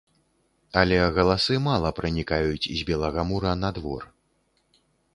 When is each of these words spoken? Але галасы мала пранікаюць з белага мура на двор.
Але 0.81 0.97
галасы 1.17 1.59
мала 1.67 1.93
пранікаюць 2.01 2.69
з 2.81 2.91
белага 2.91 3.29
мура 3.31 3.53
на 3.63 3.69
двор. 3.81 4.01